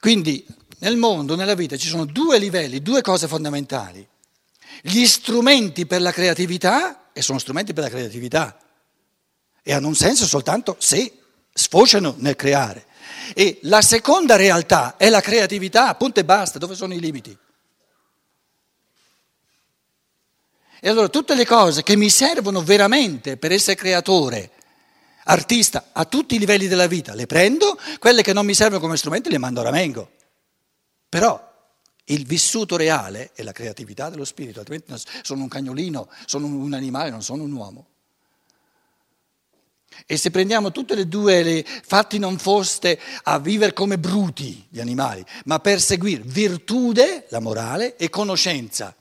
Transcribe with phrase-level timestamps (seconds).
[0.00, 0.46] Quindi
[0.80, 4.06] nel mondo, nella vita, ci sono due livelli, due cose fondamentali.
[4.80, 8.58] Gli strumenti per la creatività, e sono strumenti per la creatività,
[9.62, 11.12] e hanno un senso soltanto se
[11.52, 12.86] sfociano nel creare.
[13.34, 17.36] E la seconda realtà è la creatività, punto e basta, dove sono i limiti?
[20.80, 24.52] E allora tutte le cose che mi servono veramente per essere creatore,
[25.28, 28.96] artista, a tutti i livelli della vita, le prendo, quelle che non mi servono come
[28.96, 30.10] strumenti le mando a ramengo.
[31.08, 31.46] Però
[32.04, 37.10] il vissuto reale è la creatività dello spirito, altrimenti sono un cagnolino, sono un animale,
[37.10, 37.86] non sono un uomo.
[40.06, 44.80] E se prendiamo tutte e due le fatti non foste a vivere come bruti gli
[44.80, 48.94] animali, ma per seguire virtude, la morale, e conoscenza.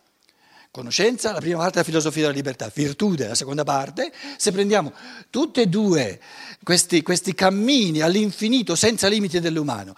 [0.78, 4.94] Conoscenza, la prima parte della filosofia della libertà, virtude, la seconda parte, se prendiamo
[5.32, 6.22] tutti e due
[6.62, 9.96] questi, questi cammini all'infinito senza limiti dell'umano,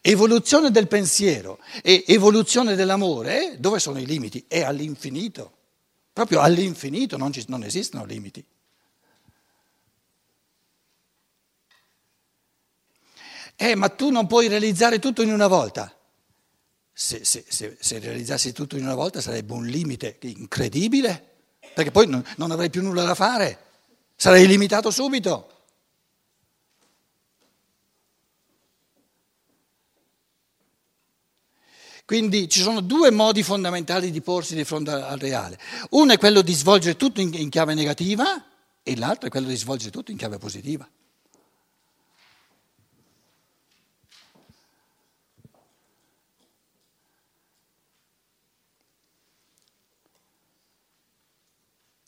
[0.00, 4.44] evoluzione del pensiero e evoluzione dell'amore, dove sono i limiti?
[4.48, 5.52] È all'infinito,
[6.12, 8.44] proprio all'infinito non, ci, non esistono limiti.
[13.54, 15.96] Eh, ma tu non puoi realizzare tutto in una volta.
[17.00, 21.36] Se, se, se, se realizzassi tutto in una volta sarebbe un limite incredibile,
[21.72, 23.56] perché poi non, non avrei più nulla da fare,
[24.16, 25.66] sarei limitato subito.
[32.04, 35.56] Quindi ci sono due modi fondamentali di porsi di fronte al reale.
[35.90, 38.44] Uno è quello di svolgere tutto in, chiave negativa
[38.82, 40.88] e l'altro è quello di svolgere tutto in chiave positiva.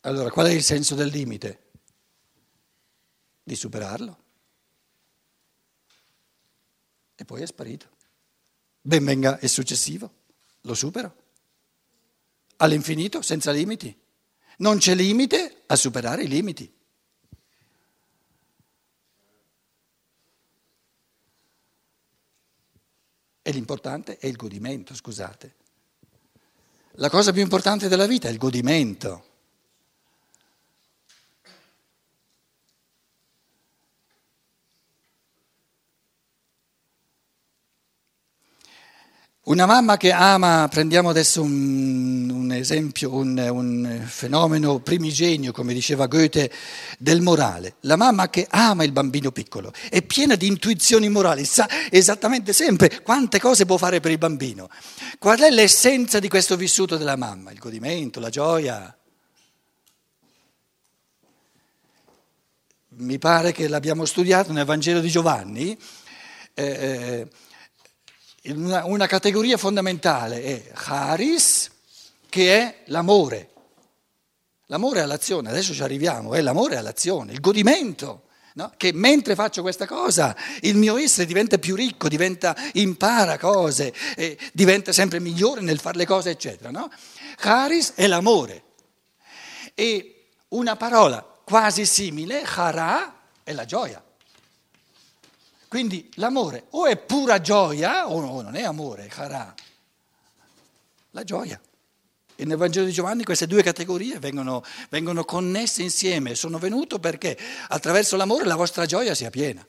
[0.01, 1.69] Allora, qual è il senso del limite?
[3.43, 4.23] Di superarlo.
[7.15, 7.89] E poi è sparito.
[8.81, 10.11] Ben venga il successivo,
[10.61, 11.15] lo supero.
[12.57, 13.95] All'infinito, senza limiti.
[14.57, 16.71] Non c'è limite a superare i limiti.
[23.43, 25.55] E l'importante è il godimento, scusate.
[26.95, 29.29] La cosa più importante della vita è il godimento.
[39.43, 46.05] Una mamma che ama, prendiamo adesso un, un esempio, un, un, fenomeno primigenio, come diceva
[46.05, 46.51] Goethe,
[46.99, 47.77] del morale.
[47.81, 53.01] La mamma che ama il bambino piccolo, è piena di intuizioni morali, sa esattamente sempre
[53.01, 54.69] quante cose può fare per il bambino.
[55.17, 57.49] Qual è l'essenza di questo vissuto della mamma?
[57.49, 58.95] Il godimento, la gioia.
[62.89, 65.75] Mi pare che l'abbiamo studiato nel Vangelo di Giovanni.
[66.53, 67.27] Eh, eh
[68.45, 71.69] una, una categoria fondamentale è Haris,
[72.27, 73.49] che è l'amore.
[74.67, 78.23] L'amore all'azione, adesso ci arriviamo, è l'amore all'azione, il godimento.
[78.53, 78.73] No?
[78.75, 83.93] Che mentre faccio questa cosa il mio essere diventa più ricco, diventa, impara cose,
[84.51, 86.69] diventa sempre migliore nel fare le cose, eccetera.
[86.69, 86.89] No?
[87.37, 88.63] Charis è l'amore.
[89.73, 94.03] E una parola quasi simile, chara, è la gioia.
[95.71, 99.55] Quindi l'amore o è pura gioia o non è amore, cara.
[101.11, 101.61] La gioia.
[102.35, 106.35] E nel Vangelo di Giovanni queste due categorie vengono, vengono connesse insieme.
[106.35, 107.37] Sono venuto perché
[107.69, 109.65] attraverso l'amore la vostra gioia sia piena.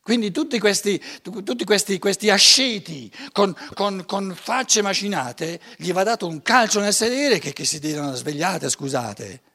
[0.00, 6.28] Quindi tutti questi, tutti questi, questi asceti con, con, con, facce macinate gli va dato
[6.28, 9.54] un calcio nel sedere che, che si dicono svegliate, scusate.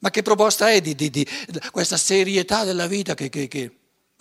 [0.00, 1.26] Ma che proposta è di, di, di
[1.70, 3.76] questa serietà della vita che, che, che,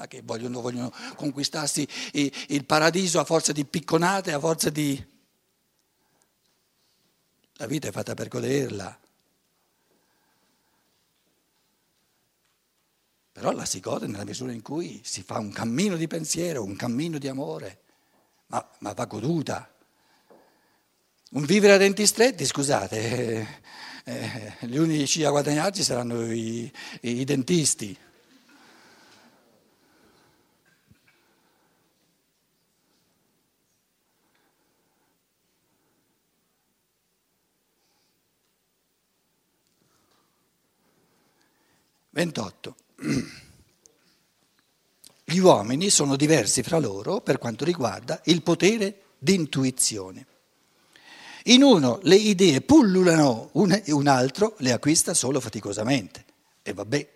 [0.07, 5.15] che vogliono, vogliono, conquistarsi il paradiso a forza di picconate, a forza di...
[7.59, 8.99] La vita è fatta per goderla.
[13.37, 16.75] Però la si gode nella misura in cui si fa un cammino di pensiero, un
[16.75, 17.81] cammino di amore,
[18.47, 19.71] ma, ma va goduta.
[21.29, 23.61] Un vivere a denti stretti, scusate,
[24.09, 26.71] eh, gli unici a guadagnarci saranno i,
[27.01, 27.97] i dentisti.
[42.09, 42.77] Ventotto.
[45.25, 50.36] Gli uomini sono diversi fra loro per quanto riguarda il potere di intuizione.
[51.49, 56.25] In uno le idee pullulano, un altro le acquista solo faticosamente.
[56.61, 57.09] E vabbè.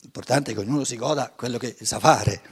[0.00, 2.42] L'importante è che ognuno si goda quello che sa fare.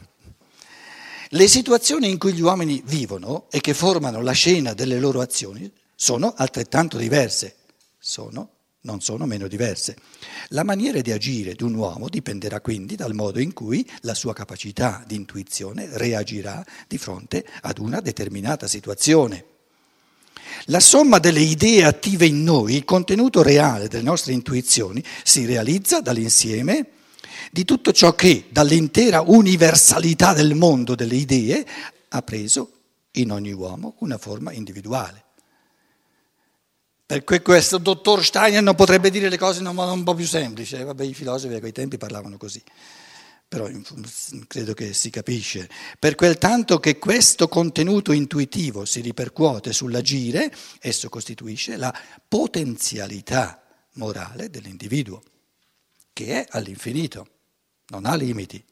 [1.30, 5.70] Le situazioni in cui gli uomini vivono e che formano la scena delle loro azioni
[5.96, 7.56] sono altrettanto diverse,
[7.98, 8.50] sono,
[8.82, 9.96] non sono meno diverse.
[10.48, 14.32] La maniera di agire di un uomo dipenderà quindi dal modo in cui la sua
[14.32, 19.51] capacità di intuizione reagirà di fronte ad una determinata situazione.
[20.66, 26.00] La somma delle idee attive in noi, il contenuto reale delle nostre intuizioni, si realizza
[26.00, 26.86] dall'insieme
[27.50, 31.66] di tutto ciò che dall'intera universalità del mondo delle idee
[32.08, 32.70] ha preso
[33.12, 35.24] in ogni uomo una forma individuale.
[37.04, 40.24] Per questo dottor Steiner non potrebbe dire le cose in un modo un po' più
[40.24, 42.62] semplice, vabbè i filosofi a quei tempi parlavano così
[43.52, 43.68] però
[44.46, 45.68] credo che si capisce,
[45.98, 50.50] per quel tanto che questo contenuto intuitivo si ripercuote sull'agire,
[50.80, 51.94] esso costituisce la
[52.26, 53.62] potenzialità
[53.96, 55.20] morale dell'individuo,
[56.14, 57.26] che è all'infinito,
[57.88, 58.64] non ha limiti.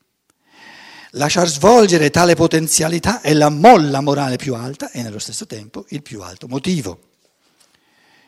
[1.10, 6.00] Lasciar svolgere tale potenzialità è la molla morale più alta e nello stesso tempo il
[6.00, 7.09] più alto motivo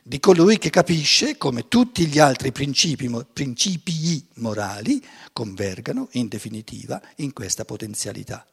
[0.03, 5.01] di colui che capisce come tutti gli altri principi, principi morali
[5.33, 8.47] convergano in definitiva in questa potenzialità.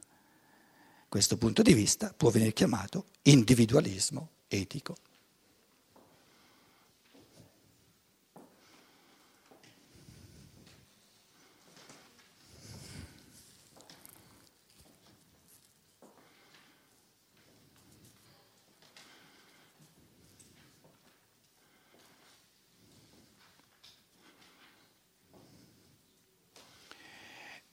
[1.07, 4.95] Questo punto di vista può venire chiamato individualismo etico.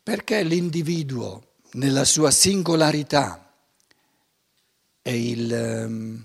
[0.07, 3.53] Perché l'individuo nella sua singolarità
[5.03, 6.25] è il um,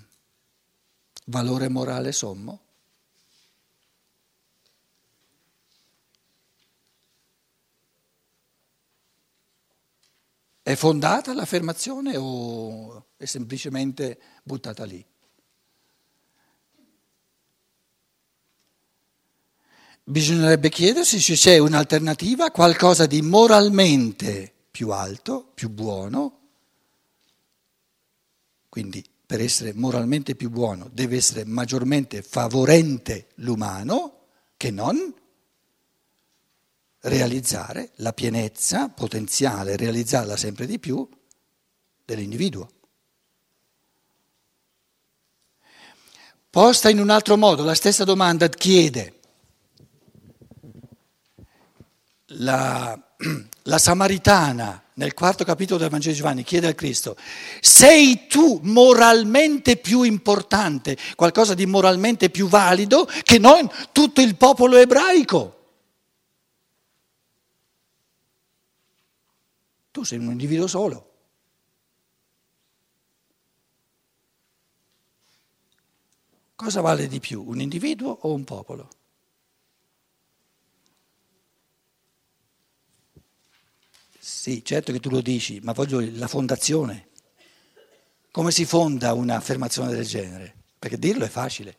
[1.24, 2.60] valore morale sommo?
[10.62, 15.04] È fondata l'affermazione o è semplicemente buttata lì?
[20.04, 26.38] Bisognerebbe chiedersi se c'è un'alternativa, qualcosa di moralmente più alto, più buono.
[28.68, 34.24] Quindi per essere moralmente più buono deve essere maggiormente favorente l'umano
[34.56, 35.14] che non
[37.02, 41.08] realizzare la pienezza potenziale, realizzarla sempre di più
[42.04, 42.70] dell'individuo.
[46.50, 49.20] Posta in un altro modo, la stessa domanda chiede
[52.38, 52.98] la,
[53.62, 57.16] la Samaritana nel quarto capitolo del Vangelo di Giovanni chiede a Cristo,
[57.60, 64.76] sei tu moralmente più importante, qualcosa di moralmente più valido che noi, tutto il popolo
[64.76, 65.58] ebraico?
[69.90, 71.10] Tu sei un individuo solo.
[76.54, 78.88] Cosa vale di più, un individuo o un popolo?
[84.32, 87.10] Sì, certo che tu lo dici, ma voglio la fondazione.
[88.32, 90.52] Come si fonda un'affermazione del genere?
[90.80, 91.76] Perché dirlo è facile.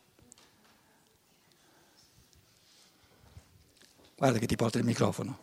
[4.16, 5.40] Guarda che ti porta il microfono.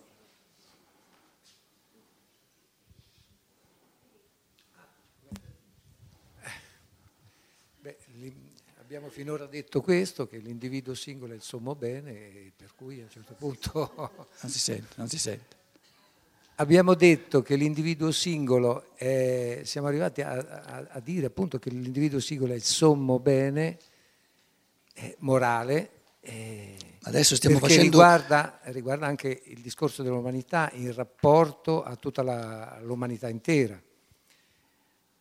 [7.80, 7.98] Beh,
[8.78, 13.10] abbiamo finora detto questo, che l'individuo singolo è il sommo bene, per cui a un
[13.10, 14.28] certo punto...
[14.40, 15.58] non si sente, non si sente.
[16.60, 22.20] Abbiamo detto che l'individuo singolo, è, siamo arrivati a, a, a, dire appunto che l'individuo
[22.20, 23.78] singolo è il sommo bene
[24.92, 25.90] è morale.
[26.20, 27.84] È, Adesso stiamo facendo...
[27.84, 33.80] riguarda, riguarda anche il discorso dell'umanità in rapporto a tutta la, l'umanità intera.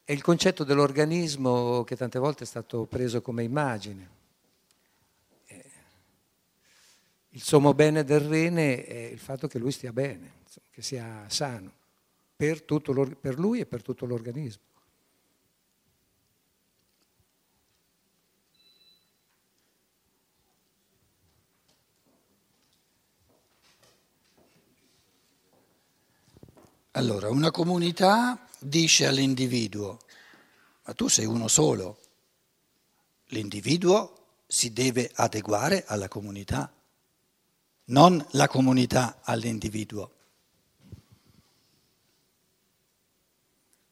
[0.04, 4.10] È il concetto dell'organismo che tante volte è stato preso come immagine.
[7.30, 10.39] Il sommo bene del rene è il fatto che lui stia bene
[10.72, 11.72] che sia sano
[12.36, 14.68] per, per lui e per tutto l'organismo.
[26.94, 30.00] Allora, una comunità dice all'individuo,
[30.84, 32.00] ma tu sei uno solo,
[33.28, 36.74] l'individuo si deve adeguare alla comunità,
[37.86, 40.12] non la comunità all'individuo.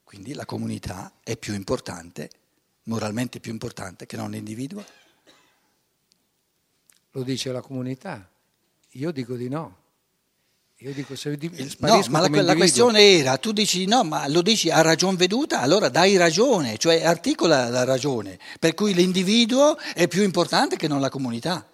[0.07, 2.29] Quindi la comunità è più importante,
[2.83, 4.81] moralmente più importante che non l'individuo?
[7.11, 8.25] Lo dice la comunità.
[8.91, 9.75] Io dico di no.
[10.77, 11.37] Io dico se
[11.79, 15.59] No, ma la, la questione era, tu dici no, ma lo dici a ragion veduta,
[15.59, 21.01] allora dai ragione, cioè articola la ragione, per cui l'individuo è più importante che non
[21.01, 21.67] la comunità.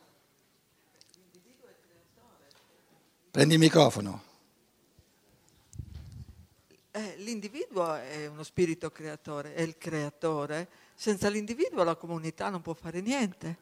[3.30, 4.24] Prendi il microfono.
[6.96, 10.70] Eh, l'individuo è uno spirito creatore, è il creatore.
[10.94, 13.58] Senza l'individuo la comunità non può fare niente.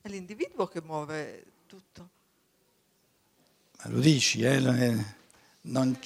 [0.00, 2.08] È l'individuo che muove tutto.
[3.76, 4.58] Ma lo dici, eh?
[5.60, 5.98] non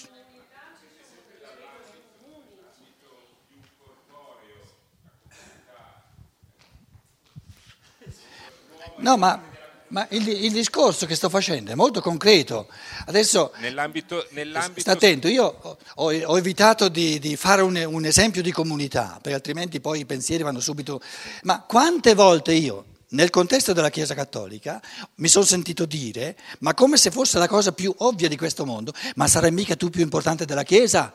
[8.99, 9.41] No, ma,
[9.89, 12.69] ma il, il discorso che sto facendo è molto concreto.
[13.07, 18.43] Adesso Nell'ambito, nell'ambito sta attento, io ho, ho evitato di, di fare un, un esempio
[18.43, 21.01] di comunità, perché altrimenti poi i pensieri vanno subito.
[21.43, 24.83] Ma quante volte io, nel contesto della Chiesa Cattolica,
[25.17, 28.93] mi sono sentito dire, ma come se fosse la cosa più ovvia di questo mondo,
[29.15, 31.13] ma sarai mica tu più importante della Chiesa?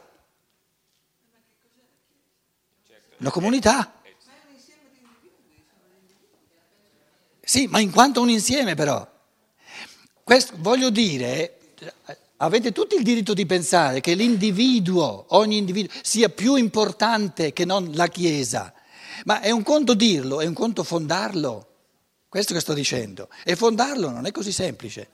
[3.18, 4.01] Una comunità.
[7.52, 9.06] Sì, ma in quanto un insieme però.
[10.24, 11.74] Questo, voglio dire,
[12.38, 17.90] avete tutti il diritto di pensare che l'individuo, ogni individuo, sia più importante che non
[17.92, 18.74] la Chiesa.
[19.26, 21.68] Ma è un conto dirlo, è un conto fondarlo.
[22.30, 23.28] Questo che sto dicendo.
[23.44, 25.10] E fondarlo non è così semplice.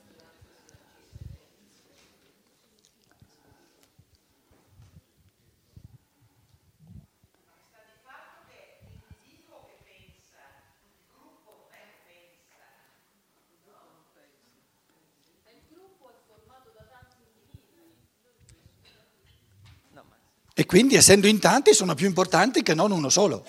[20.59, 23.45] E quindi essendo in tanti sono più importanti che non uno solo.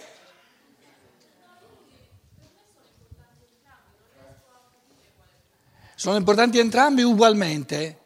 [5.95, 8.01] Sono importanti entrambi ugualmente.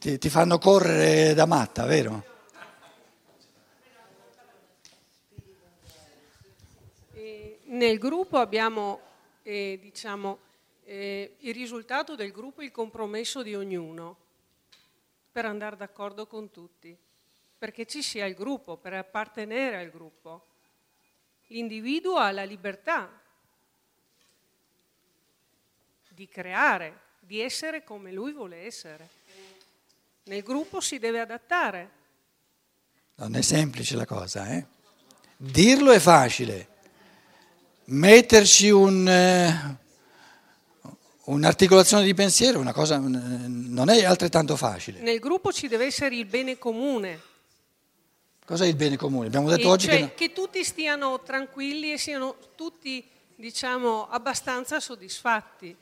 [0.00, 2.33] Ti, ti fanno correre da matta, vero?
[7.74, 9.00] Nel gruppo abbiamo
[9.42, 10.38] eh, diciamo,
[10.84, 14.16] eh, il risultato del gruppo il compromesso di ognuno
[15.30, 16.96] per andare d'accordo con tutti,
[17.58, 20.46] perché ci sia il gruppo, per appartenere al gruppo.
[21.48, 23.10] L'individuo ha la libertà
[26.08, 29.08] di creare, di essere come lui vuole essere.
[30.24, 31.90] Nel gruppo si deve adattare.
[33.16, 34.64] Non è semplice la cosa, eh?
[35.36, 36.73] Dirlo è facile,
[37.86, 39.76] metterci un, eh,
[41.24, 45.00] un'articolazione di pensiero una cosa, non è altrettanto facile.
[45.00, 47.20] Nel gruppo ci deve essere il bene comune.
[48.44, 49.26] Cos'è il bene comune?
[49.28, 50.14] Abbiamo detto E oggi cioè che...
[50.14, 53.02] che tutti stiano tranquilli e siano tutti,
[53.36, 55.76] diciamo, abbastanza soddisfatti.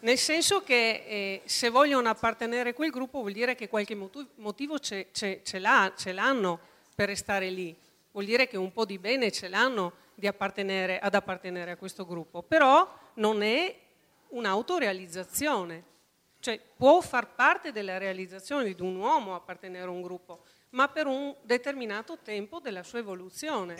[0.00, 3.96] Nel senso che eh, se vogliono appartenere a quel gruppo vuol dire che qualche
[4.36, 6.60] motivo ce, ce- ce l'ha- ce l'hanno
[6.94, 7.74] per restare lì,
[8.18, 9.92] vuol dire che un po' di bene ce l'hanno
[10.24, 13.72] appartenere, ad appartenere a questo gruppo, però non è
[14.30, 15.84] un'autorealizzazione,
[16.40, 21.06] cioè può far parte della realizzazione di un uomo appartenere a un gruppo, ma per
[21.06, 23.76] un determinato tempo della sua evoluzione.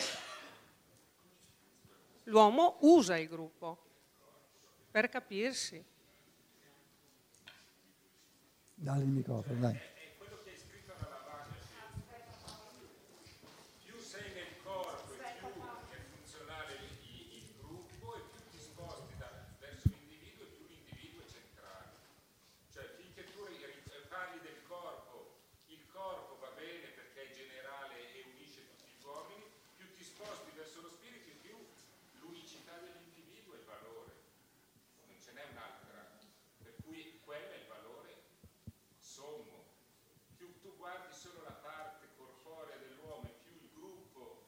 [2.25, 3.77] L'uomo usa il gruppo
[4.93, 5.85] per capirsi.
[8.75, 9.77] Dai il microfono, dai.
[13.85, 19.17] più sei nel corpo e più è funzionale il, il gruppo e più ti sposti
[19.17, 21.87] da- verso l'individuo e più l'individuo è centrale.
[22.73, 27.97] Cioè finché tu ri- ri- parli del corpo, il corpo va bene perché è generale
[28.15, 29.45] e unisce tutti gli uomini,
[29.77, 31.57] più ti sposti verso lo spirito e più
[32.21, 34.13] l'unicità dell'individuo è il valore.
[35.09, 36.07] Non ce n'è un'altra.
[36.63, 38.11] Per cui quello è il valore
[39.01, 39.65] sommo.
[40.37, 44.47] Più tu guardi solo la parte corporea dell'uomo e più il gruppo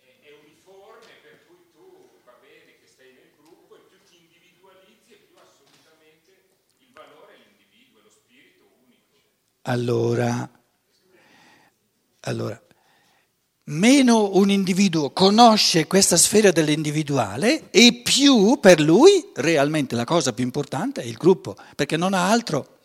[0.00, 4.16] è, è uniforme, per cui tu va bene che stai nel gruppo e più ti
[4.24, 6.30] individualizzi e più assolutamente
[6.78, 9.16] il valore è l'individuo, è lo spirito unico.
[9.68, 10.50] Allora,
[12.20, 12.58] allora,
[13.64, 20.42] meno un individuo conosce questa sfera dell'individuale e più per lui realmente la cosa più
[20.42, 22.78] importante è il gruppo, perché non ha altro.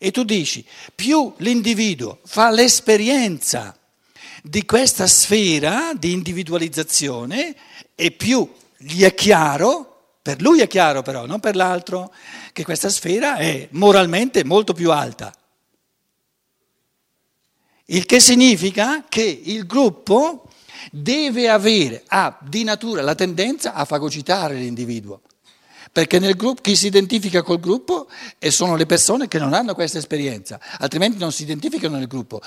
[0.00, 3.78] E tu dici, più l'individuo fa l'esperienza
[4.42, 7.54] di questa sfera di individualizzazione
[7.94, 12.12] e più gli è chiaro, per lui è chiaro però, non per l'altro,
[12.52, 15.32] che questa sfera è moralmente molto più alta.
[17.90, 20.44] Il che significa che il gruppo
[20.90, 25.22] deve avere, ha di natura la tendenza a fagocitare l'individuo.
[25.90, 28.08] Perché nel gruppo, chi si identifica col gruppo
[28.50, 32.42] sono le persone che non hanno questa esperienza, altrimenti non si identificano nel gruppo.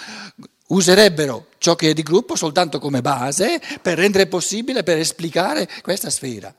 [0.67, 6.11] Userebbero ciò che è di gruppo soltanto come base per rendere possibile, per esplicare questa
[6.11, 6.53] sfera.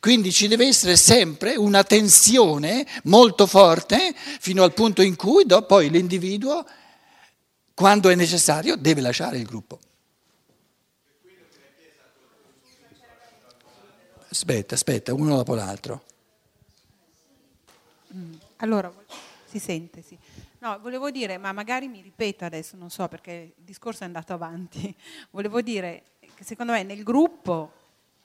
[0.00, 5.88] Quindi ci deve essere sempre una tensione molto forte fino al punto in cui poi
[5.88, 6.64] l'individuo,
[7.74, 9.78] quando è necessario, deve lasciare il gruppo.
[14.28, 16.02] Aspetta, aspetta, uno dopo l'altro.
[18.14, 18.92] Mm, allora,
[19.44, 20.16] si sente, sì.
[20.60, 24.32] No, volevo dire, ma magari mi ripeto adesso, non so perché il discorso è andato
[24.32, 24.94] avanti.
[25.30, 26.02] Volevo dire
[26.34, 27.72] che secondo me nel gruppo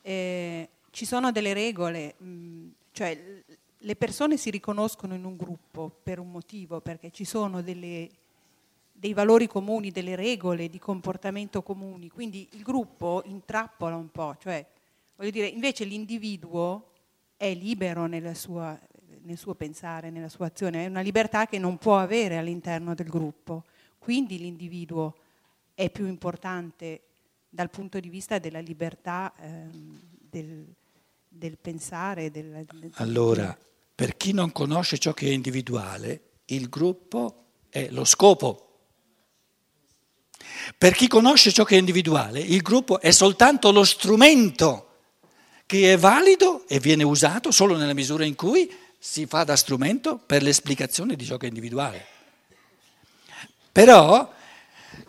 [0.01, 3.44] eh, ci sono delle regole, mm, cioè
[3.77, 8.10] le persone si riconoscono in un gruppo per un motivo, perché ci sono delle,
[8.98, 14.66] dei valori comuni, delle regole di comportamento comuni, quindi il gruppo intrappola un po', cioè
[15.18, 16.92] Voglio dire, invece l'individuo
[17.38, 18.80] è libero sua,
[19.24, 23.08] nel suo pensare, nella sua azione, è una libertà che non può avere all'interno del
[23.08, 23.63] gruppo.
[23.98, 25.16] Quindi l'individuo
[25.74, 27.01] è più importante
[27.50, 30.66] dal punto di vista della libertà ehm, del,
[31.27, 32.30] del, pensare.
[32.30, 33.58] Del, del, allora,
[33.96, 38.67] per chi non conosce ciò che è individuale, il gruppo è lo scopo.
[40.77, 44.84] Per chi conosce ciò che è individuale, il gruppo è soltanto lo strumento
[45.65, 50.17] che è valido e viene usato solo nella misura in cui si fa da strumento
[50.17, 52.06] per l'esplicazione di ciò che è individuale.
[53.72, 54.34] Però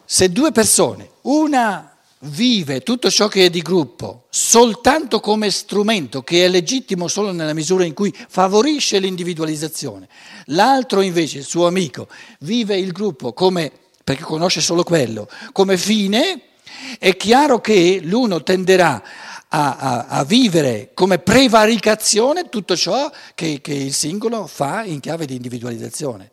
[0.04, 6.44] se due persone, una vive tutto ciò che è di gruppo soltanto come strumento che
[6.44, 10.08] è legittimo solo nella misura in cui favorisce l'individualizzazione,
[10.46, 12.08] l'altro invece, il suo amico,
[12.40, 13.72] vive il gruppo come,
[14.08, 16.52] perché conosce solo quello, come fine,
[16.98, 19.02] è chiaro che l'uno tenderà
[19.48, 25.26] a, a, a, vivere come prevaricazione tutto ciò che, che il singolo fa in chiave
[25.26, 26.30] di individualizzazione.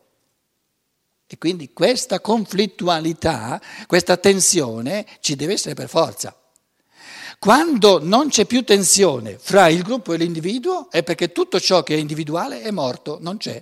[1.27, 6.33] E quindi questa conflittualità, questa tensione ci deve essere per forza.
[7.39, 11.95] Quando non c'è più tensione fra il gruppo e l'individuo è perché tutto ciò che
[11.95, 13.61] è individuale è morto, non c'è.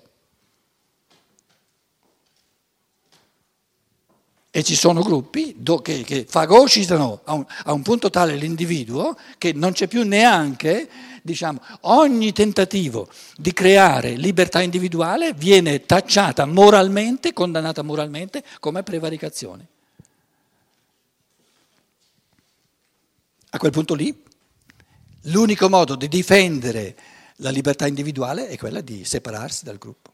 [4.55, 9.51] E ci sono gruppi che, che fagocitano a un, a un, punto tale l'individuo che
[9.51, 10.87] non c'è più neanche,
[11.23, 19.65] diciamo, ogni tentativo di creare libertà individuale viene tacciata moralmente, condannata moralmente come prevaricazione.
[23.49, 24.15] A quel punto lì
[25.21, 26.95] l'unico modo di difendere
[27.37, 30.12] la libertà individuale è quella di separarsi dal gruppo.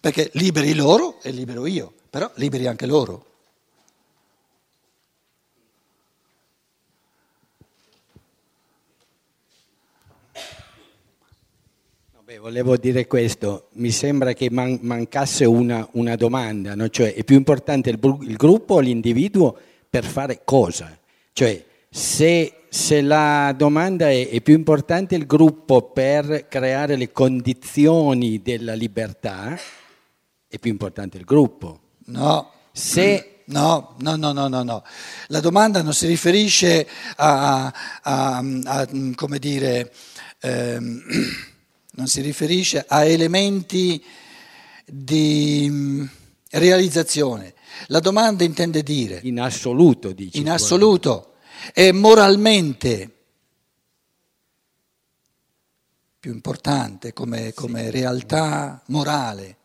[0.00, 3.24] Perché liberi loro e libero io, però liberi anche loro.
[12.28, 16.90] Beh, volevo dire questo, mi sembra che man- mancasse una, una domanda, no?
[16.90, 19.56] cioè è più importante il, il, gruppo o l'individuo
[19.88, 20.94] per fare cosa?
[21.32, 28.42] Cioè se, se la domanda è, è più importante il gruppo per creare le condizioni
[28.42, 29.58] della libertà,
[30.48, 31.80] è più importante il gruppo.
[32.06, 32.52] No.
[32.72, 34.84] Se No, no, no, no, no, no.
[35.28, 39.90] La domanda non si riferisce a, a, a come dire,
[40.40, 41.02] ehm,
[41.92, 44.04] non si riferisce a elementi
[44.84, 46.04] di mm,
[46.50, 47.54] realizzazione.
[47.86, 49.20] La domanda intende dire...
[49.22, 50.40] In assoluto, dici.
[50.40, 51.36] In assoluto.
[51.72, 53.14] È moralmente
[56.20, 57.90] più importante come, come sì.
[57.90, 59.57] realtà morale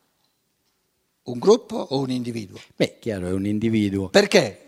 [1.23, 2.59] un gruppo o un individuo?
[2.75, 4.09] Beh, chiaro, è un individuo.
[4.09, 4.59] Perché?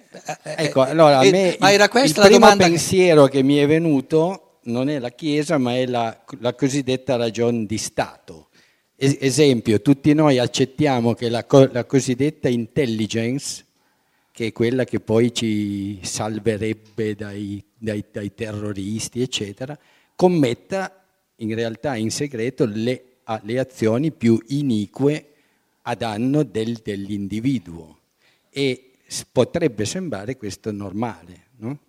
[0.44, 3.32] Ecco, allora a me ma era questa il, il primo pensiero che...
[3.32, 3.44] che...
[3.44, 8.50] mi è venuto non è la Chiesa, ma è la, la cosiddetta ragione di Stato.
[8.96, 13.66] Es- esempio, tutti noi accettiamo che la, co- la cosiddetta intelligence,
[14.32, 19.78] che è quella che poi ci salverebbe dai, dai, dai terroristi, eccetera,
[20.16, 21.04] commetta
[21.38, 25.35] in realtà in segreto le, le azioni più inique
[25.88, 28.00] a danno del, dell'individuo
[28.50, 28.92] e
[29.32, 31.48] potrebbe sembrare questo normale.
[31.58, 31.80] No?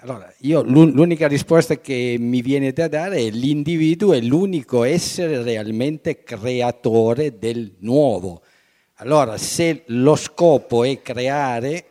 [0.00, 6.22] Allora, io l'unica risposta che mi viene da dare è l'individuo è l'unico essere realmente
[6.22, 8.42] creatore del nuovo.
[8.96, 11.84] Allora, se lo scopo è creare,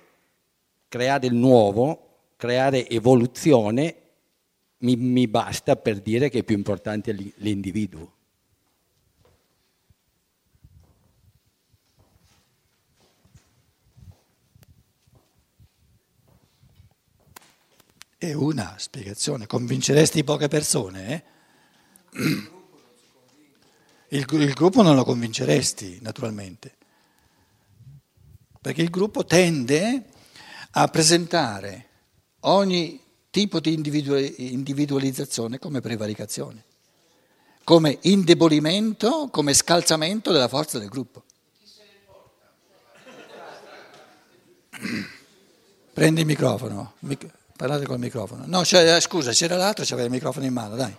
[0.87, 3.95] creare il nuovo, creare evoluzione,
[4.79, 8.11] mi, mi basta per dire che è più importante l'individuo.
[18.23, 21.11] È una spiegazione, convinceresti poche persone?
[21.11, 22.21] Eh?
[24.15, 26.77] Il, il, gruppo non lo convinceresti, naturalmente,
[28.61, 30.05] perché il gruppo tende
[30.71, 31.89] a presentare
[32.41, 32.97] ogni
[33.29, 36.63] tipo di individualizzazione come prevaricazione,
[37.65, 41.25] come indebolimento, come scalzamento della forza del gruppo.
[45.91, 46.93] Prendi il microfono.
[47.55, 48.43] Parlate col microfono.
[48.47, 50.95] No, cioè, scusa, c'era l'altro, c'aveva il microfono in mano, dai.